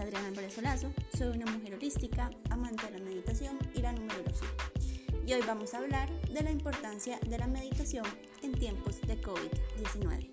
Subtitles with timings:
[0.00, 0.54] Adriana Álvarez
[1.16, 4.48] soy una mujer holística, amante de la meditación y la numerología.
[5.26, 8.04] Y hoy vamos a hablar de la importancia de la meditación
[8.42, 10.30] en tiempos de COVID-19.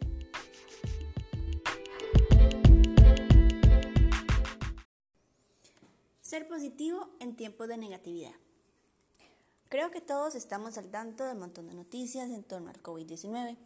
[6.21, 8.34] Ser positivo en tiempos de negatividad.
[9.70, 13.57] Creo que todos estamos al tanto del montón de noticias en torno al COVID-19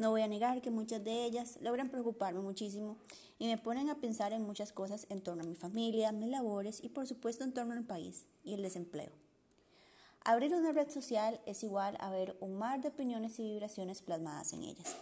[0.00, 2.96] no voy a negar que muchas de ellas logran preocuparme muchísimo
[3.38, 6.82] y me ponen a pensar en muchas cosas en torno a mi familia, mis labores
[6.82, 9.10] y por supuesto en torno al país y el desempleo.
[10.24, 14.54] Abrir una red social es igual a ver un mar de opiniones y vibraciones plasmadas
[14.54, 14.96] en ellas.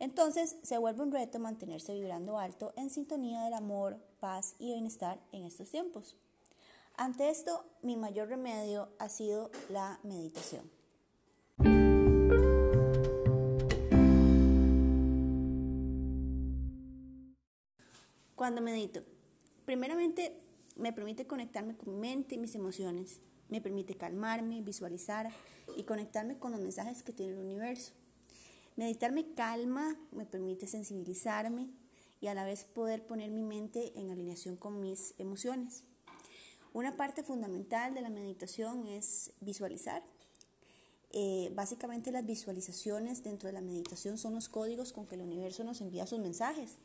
[0.00, 5.20] Entonces se vuelve un reto mantenerse vibrando alto en sintonía del amor, paz y bienestar
[5.30, 6.16] en estos tiempos.
[6.96, 10.79] Ante esto, mi mayor remedio ha sido la meditación.
[18.50, 19.00] Cuando medito,
[19.64, 20.36] primeramente
[20.74, 25.30] me permite conectarme con mi mente y mis emociones, me permite calmarme, visualizar
[25.76, 27.92] y conectarme con los mensajes que tiene el universo.
[28.74, 31.70] Meditar me calma, me permite sensibilizarme
[32.20, 35.84] y a la vez poder poner mi mente en alineación con mis emociones.
[36.72, 40.02] Una parte fundamental de la meditación es visualizar.
[41.12, 45.62] Eh, básicamente las visualizaciones dentro de la meditación son los códigos con que el universo
[45.62, 46.78] nos envía sus mensajes.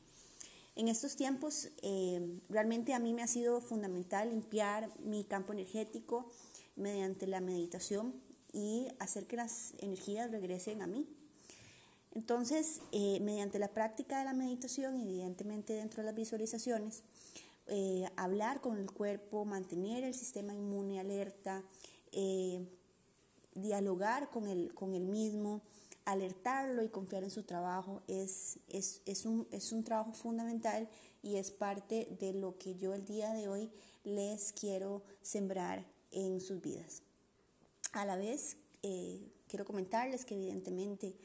[0.76, 6.30] En estos tiempos eh, realmente a mí me ha sido fundamental limpiar mi campo energético
[6.76, 8.14] mediante la meditación
[8.52, 11.08] y hacer que las energías regresen a mí.
[12.14, 17.04] Entonces, eh, mediante la práctica de la meditación, evidentemente dentro de las visualizaciones,
[17.68, 21.64] eh, hablar con el cuerpo, mantener el sistema inmune alerta,
[23.54, 25.62] dialogar con el, con el mismo,
[26.06, 30.88] alertarlo y confiar en su trabajo es, es, un, es un trabajo fundamental
[31.24, 33.72] y es parte de lo que yo el día de hoy
[34.04, 37.02] les quiero sembrar en sus vidas.
[37.94, 41.16] A la vez, eh, quiero comentarles que evidentemente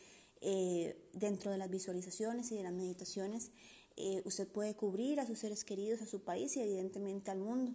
[0.40, 3.50] eh, dentro de las visualizaciones y de las meditaciones,
[3.96, 7.74] eh, usted puede cubrir a sus seres queridos, a su país y evidentemente al mundo.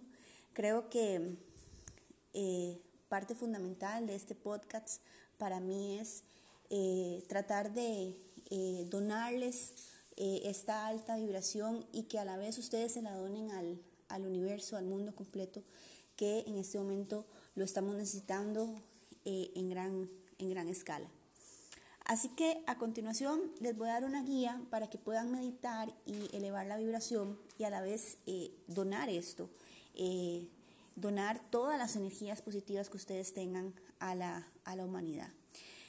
[0.52, 1.36] Creo que
[3.08, 5.00] parte fundamental de este podcast
[5.38, 6.24] para mí es
[6.68, 8.16] eh, tratar de
[8.50, 9.72] eh, donarles
[10.16, 14.26] eh, esta alta vibración y que a la vez ustedes se la donen al, al,
[14.26, 15.62] universo, al mundo completo,
[16.16, 18.74] que en este momento lo estamos necesitando
[19.24, 21.08] en, gran, en gran escala.
[22.04, 26.34] Así que a continuación les voy a dar una guía para que puedan meditar y
[26.36, 28.18] elevar la vibración y a la vez
[28.68, 29.50] donar esto,
[30.94, 35.30] donar todas las energías positivas que ustedes tengan a la, a la humanidad.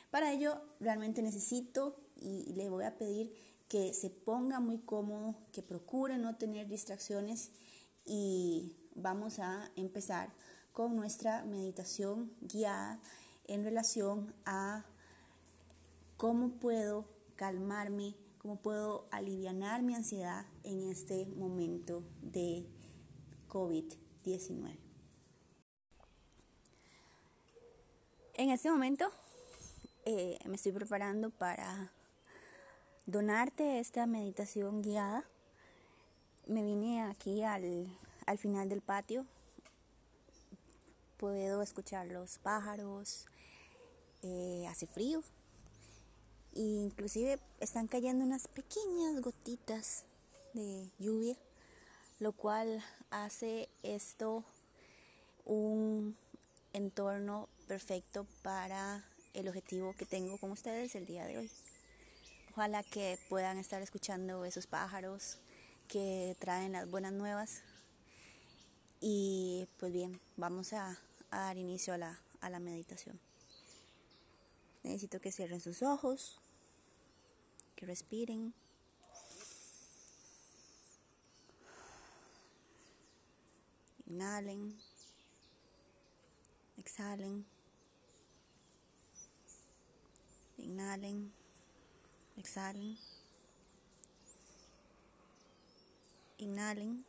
[0.09, 3.33] Para ello realmente necesito y le voy a pedir
[3.67, 7.51] que se ponga muy cómodo, que procure no tener distracciones
[8.05, 10.33] y vamos a empezar
[10.71, 13.01] con nuestra meditación guiada
[13.45, 14.85] en relación a
[16.15, 22.67] cómo puedo calmarme, cómo puedo aliviar mi ansiedad en este momento de
[23.49, 24.77] COVID-19.
[28.35, 29.11] En este momento
[30.09, 31.91] eh, me estoy preparando para
[33.07, 35.25] donarte esta meditación guiada.
[36.45, 37.89] Me vine aquí al,
[38.37, 39.25] final del patio.
[41.17, 43.25] Puedo escuchar los pájaros.
[44.23, 45.21] Eh, hace frío.
[46.55, 50.05] E inclusive están cayendo unas pequeñas gotitas
[50.53, 51.35] de lluvia,
[52.19, 52.81] lo cual
[53.11, 54.45] hace esto
[55.43, 56.15] un
[56.71, 59.03] entorno perfecto para
[59.33, 61.51] el objetivo que tengo con ustedes el día de hoy.
[62.51, 65.37] Ojalá que puedan estar escuchando esos pájaros
[65.87, 67.61] que traen las buenas nuevas.
[68.99, 70.97] Y pues bien, vamos a,
[71.29, 73.19] dar inicio a la, a la meditación.
[74.83, 76.39] Necesito que cierren sus ojos,
[77.75, 78.53] que respiren.
[84.07, 84.79] Inhalen,
[86.77, 87.45] exhalen.
[90.67, 91.31] Inhalen,
[92.35, 92.97] exhalen.
[96.39, 97.05] Inhalen.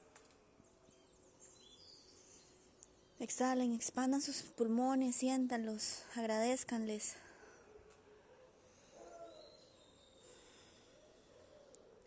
[3.19, 7.16] Exhalen, expandan sus pulmones, siéntanlos, agradezcanles.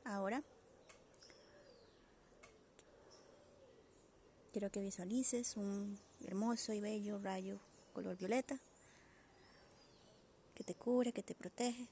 [0.05, 0.41] Ahora
[4.53, 7.59] quiero que visualices un hermoso y bello rayo
[7.93, 8.59] color violeta
[10.61, 11.87] que te cubre, que te protege.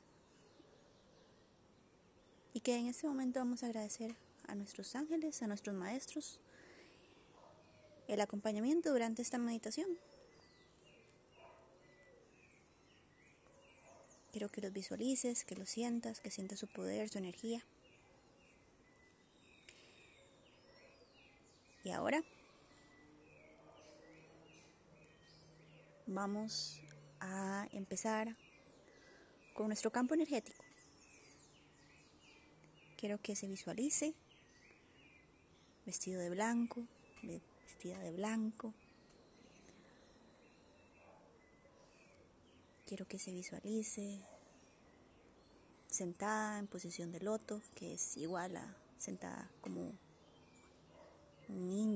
[2.54, 4.16] Y que en este momento vamos a agradecer
[4.48, 6.40] a nuestros ángeles, a nuestros maestros,
[8.08, 9.88] el acompañamiento durante esta meditación.
[14.32, 17.66] Quiero que los visualices, que los sientas, que sientas su poder, su energía.
[21.84, 22.24] Y ahora
[26.06, 26.80] vamos
[27.20, 28.36] a empezar
[29.60, 30.64] con nuestro campo energético.
[32.96, 34.14] Quiero que se visualice
[35.86, 36.88] vestido de blanco,
[37.24, 38.74] vestida de blanco.
[42.88, 44.22] Quiero que se visualice
[45.90, 49.92] sentada en posición de loto, que es igual a sentada como
[51.50, 51.89] un indio.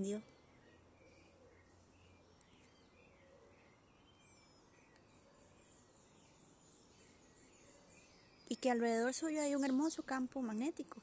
[8.53, 11.01] Y que alrededor suyo hay un hermoso campo magnético.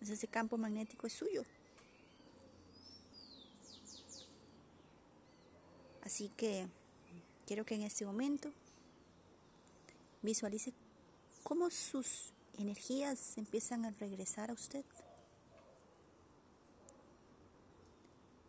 [0.00, 1.44] Ese campo magnético es suyo.
[6.02, 6.66] Así que
[7.46, 8.50] quiero que en este momento
[10.20, 10.72] visualice
[11.44, 14.84] cómo sus energías empiezan a regresar a usted.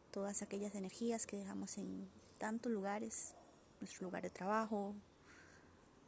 [0.10, 2.10] Todas aquellas energías que dejamos en
[2.40, 3.36] tantos lugares,
[3.82, 4.96] nuestro lugar de trabajo,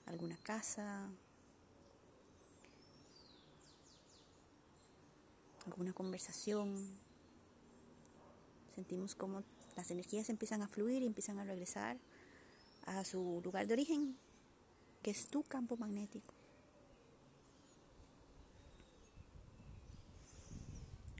[0.07, 1.11] alguna casa,
[5.67, 6.97] alguna conversación.
[8.73, 9.43] Sentimos como
[9.75, 11.97] las energías empiezan a fluir y empiezan a regresar
[12.85, 14.17] a su lugar de origen,
[15.03, 16.33] que es tu campo magnético.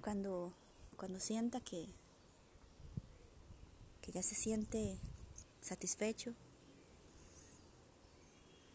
[0.01, 0.53] Cuando,
[0.95, 1.87] cuando sienta que,
[4.01, 4.97] que ya se siente
[5.59, 6.33] satisfecho,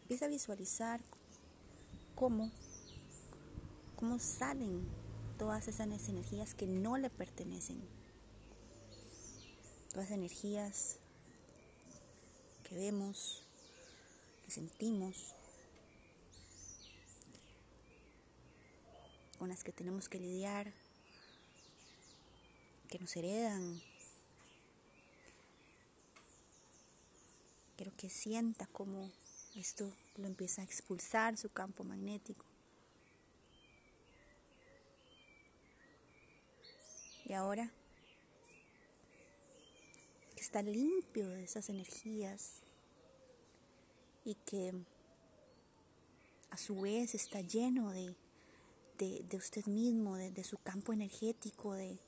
[0.03, 1.01] empieza a visualizar
[2.13, 2.51] cómo,
[3.95, 5.02] cómo salen
[5.43, 7.85] todas esas energías que no le pertenecen.
[9.89, 10.99] Todas las energías
[12.63, 13.43] que vemos,
[14.45, 15.35] que sentimos,
[19.37, 20.71] con las que tenemos que lidiar,
[22.87, 23.81] que nos heredan.
[27.75, 29.11] Quiero que sienta cómo
[29.57, 32.52] esto lo empieza a expulsar su campo magnético.
[37.35, 37.71] Ahora
[40.35, 42.61] que está limpio de esas energías
[44.25, 44.73] y que
[46.49, 48.15] a su vez está lleno de,
[48.99, 51.99] de, usted mismo, de, de su campo energético, de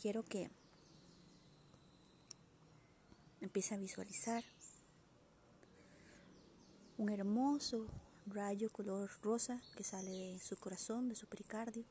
[0.00, 0.50] quiero que
[3.40, 4.44] empiece a visualizar
[6.96, 7.86] un hermoso
[8.26, 11.84] rayo color rosa que sale de su corazón, de su pericardio.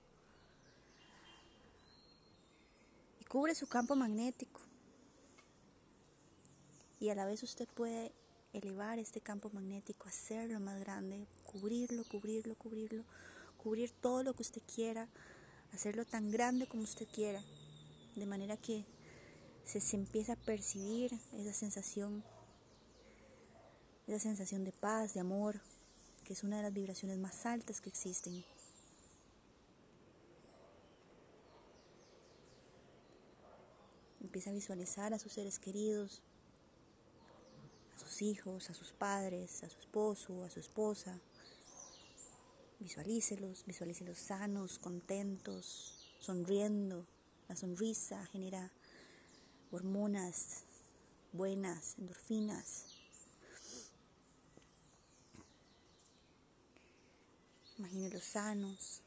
[3.30, 4.60] Cubre su campo magnético.
[7.00, 8.12] Y a la vez usted puede
[8.54, 13.06] elevar este campo magnético, hacerlo más grande, cubrirlo, cubrirlo, cubrirlo,
[13.58, 15.08] cubrir todo lo que usted quiera,
[15.72, 17.42] hacerlo tan grande como usted quiera,
[18.16, 18.84] de manera que
[19.64, 22.24] se, se empieza a percibir esa sensación,
[24.08, 25.62] esa sensación de paz, de amor,
[26.26, 28.44] que es una de las vibraciones más altas que existen.
[34.30, 36.21] Empieza a visualizar a sus seres queridos,
[37.95, 41.19] a sus hijos, a sus padres, a su esposo, a su esposa.
[42.80, 47.07] Visualícelos, visualícelos sanos, contentos, sonriendo.
[47.48, 48.71] La sonrisa genera
[49.71, 50.64] hormonas
[51.31, 52.86] buenas, endorfinas.
[57.80, 59.02] Imagínelos sanos,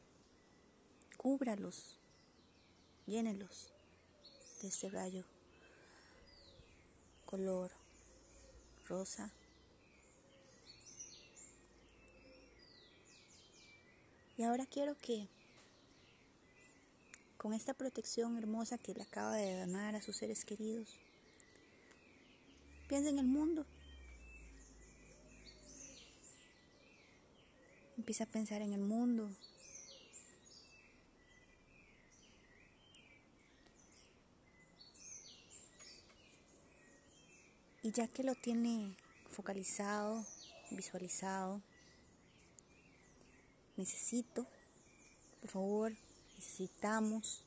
[1.16, 1.96] cúbralos,
[3.06, 3.71] llénelos
[4.62, 5.24] de este rayo
[7.26, 7.72] color
[8.86, 9.30] rosa.
[14.36, 15.28] Y ahora quiero que
[17.36, 20.88] con esta protección hermosa que le acaba de donar a sus seres queridos,
[22.88, 23.66] piensa en el mundo.
[27.98, 29.28] Empieza a pensar en el mundo,
[37.84, 38.94] Y ya que lo tiene
[39.28, 40.24] focalizado,
[40.70, 41.60] visualizado,
[43.76, 44.46] necesito,
[45.40, 45.92] por favor,
[46.36, 47.42] necesitamos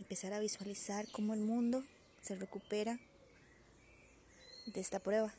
[0.00, 1.84] empezar a visualizar cómo el mundo
[2.20, 2.98] se recupera
[4.66, 5.32] de esta prueba.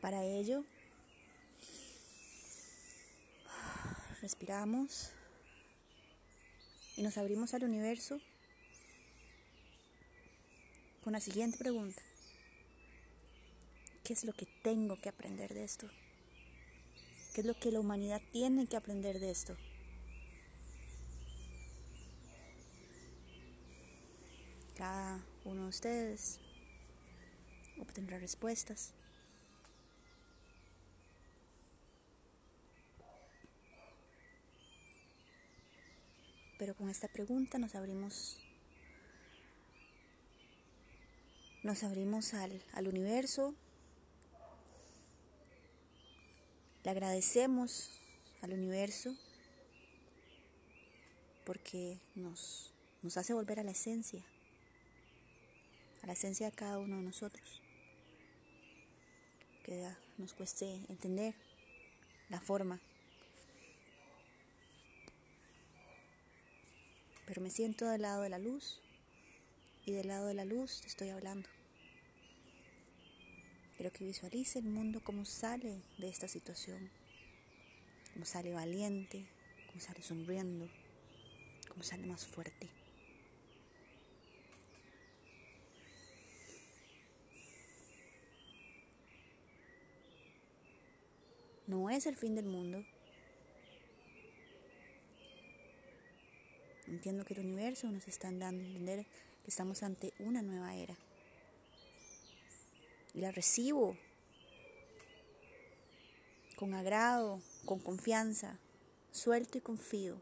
[0.00, 0.64] Para ello,
[4.20, 5.12] respiramos
[7.02, 8.20] nos abrimos al universo
[11.02, 12.00] con la siguiente pregunta.
[14.04, 15.88] ¿Qué es lo que tengo que aprender de esto?
[17.34, 19.56] ¿Qué es lo que la humanidad tiene que aprender de esto?
[24.76, 26.38] Cada uno de ustedes
[27.78, 28.92] obtendrá respuestas.
[36.62, 38.38] Pero con esta pregunta nos abrimos
[41.64, 43.56] nos abrimos al, al universo,
[46.84, 47.90] le agradecemos
[48.42, 49.12] al universo
[51.44, 54.24] porque nos, nos hace volver a la esencia,
[56.04, 57.60] a la esencia de cada uno de nosotros,
[59.64, 59.84] que
[60.16, 61.34] nos cueste entender
[62.28, 62.78] la forma.
[67.32, 68.82] Pero me siento del lado de la luz
[69.86, 71.48] y del lado de la luz te estoy hablando.
[73.74, 76.90] Quiero que visualice el mundo como sale de esta situación,
[78.12, 79.24] como sale valiente,
[79.66, 80.68] como sale sonriendo,
[81.70, 82.68] como sale más fuerte.
[91.66, 92.84] No es el fin del mundo.
[96.86, 99.06] Entiendo que el universo nos está dando a entender
[99.42, 100.96] que estamos ante una nueva era.
[103.14, 103.96] Y la recibo
[106.56, 108.58] con agrado, con confianza,
[109.10, 110.20] suelto y confío.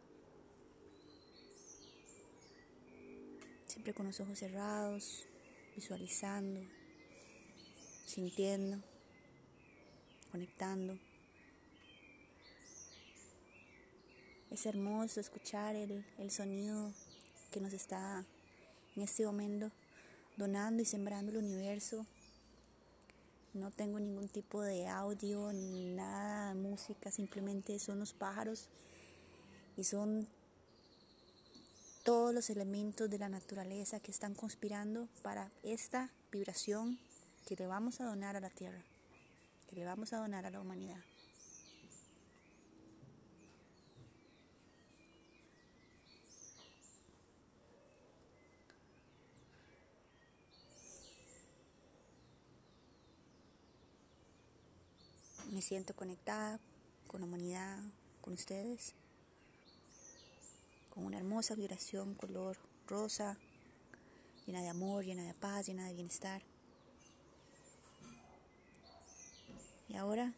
[3.67, 5.27] Siempre con los ojos cerrados,
[5.77, 6.61] visualizando,
[8.07, 8.83] sintiendo,
[10.31, 10.99] conectando.
[14.51, 16.93] Es hermoso escuchar el, el sonido
[17.53, 18.25] que nos está
[18.97, 19.71] en este momento
[20.37, 22.05] donando y sembrando el universo.
[23.55, 28.69] No tengo ningún tipo de audio ni nada de música, simplemente son los pájaros
[29.77, 30.27] y son
[32.03, 36.99] todos los elementos de la naturaleza que están conspirando para esta vibración
[37.47, 38.83] que le vamos a donar a la tierra,
[39.69, 41.10] que le vamos a donar a la humanidad.
[55.61, 56.59] Me siento conectada
[57.07, 57.79] con la humanidad,
[58.23, 58.95] con ustedes,
[60.89, 63.37] con una hermosa vibración color rosa,
[64.47, 66.41] llena de amor, llena de paz, llena de bienestar.
[69.91, 70.33] Y ahora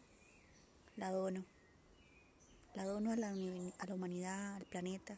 [0.97, 1.45] la dono.
[2.73, 3.33] La dono a la,
[3.95, 5.17] humanidad, al planeta.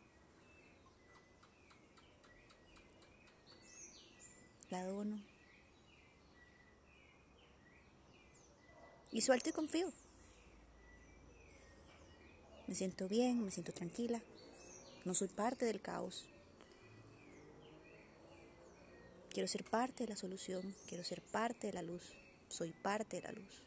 [4.70, 5.20] La dono
[9.16, 9.94] Y suelto y confío.
[12.68, 14.22] Me siento bien, me siento tranquila.
[15.06, 16.26] No soy parte del caos.
[19.30, 22.04] Quiero ser parte de la solución, quiero ser parte de la luz.
[22.50, 23.64] Soy parte de la luz.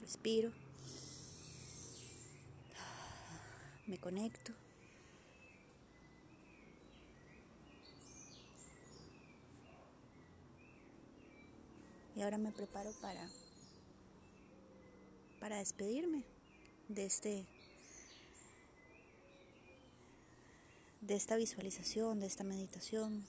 [0.00, 0.52] Respiro.
[3.86, 4.52] Me conecto.
[12.18, 13.28] Y ahora me preparo para
[15.38, 16.24] para despedirme
[16.88, 17.46] de este
[21.00, 23.24] de esta visualización, de esta meditación,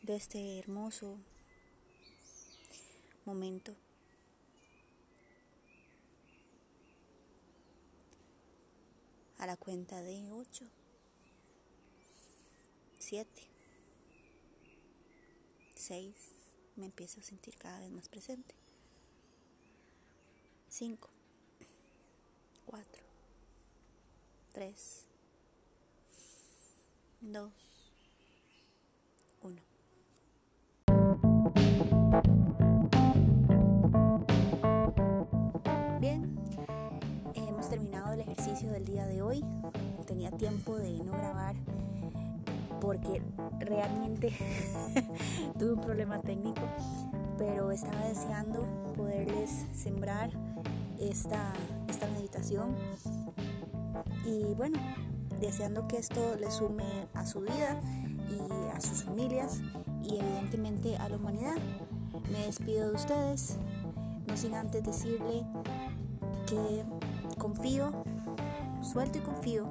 [0.00, 1.18] de este hermoso
[3.26, 3.76] momento.
[9.36, 10.64] A la cuenta de 8,
[12.98, 13.55] 7,
[15.86, 16.16] 6,
[16.74, 18.56] me empiezo a sentir cada vez más presente.
[20.68, 21.08] 5,
[22.64, 23.02] 4,
[24.52, 25.06] 3,
[27.20, 27.52] 2,
[29.42, 29.62] 1.
[36.00, 36.36] Bien,
[37.34, 39.44] hemos terminado el ejercicio del día de hoy.
[40.04, 41.54] Tenía tiempo de no grabar
[42.80, 43.22] porque
[43.58, 44.32] realmente
[45.58, 46.62] tuve un problema técnico,
[47.38, 48.66] pero estaba deseando
[48.96, 50.30] poderles sembrar
[50.98, 51.52] esta,
[51.88, 52.76] esta meditación
[54.24, 54.78] y bueno,
[55.40, 57.80] deseando que esto les sume a su vida
[58.28, 59.60] y a sus familias
[60.02, 61.56] y evidentemente a la humanidad.
[62.32, 63.56] Me despido de ustedes,
[64.26, 65.44] no sin antes decirle
[66.46, 66.84] que
[67.38, 67.92] confío,
[68.82, 69.70] suelto y confío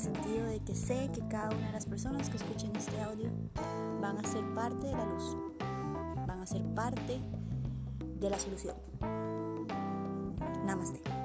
[0.00, 3.30] el sentido de que sé que cada una de las personas que escuchen este audio
[4.00, 5.36] van a ser parte de la luz,
[6.26, 7.20] van a ser parte
[8.18, 8.76] de la solución.
[10.64, 11.19] Namaste.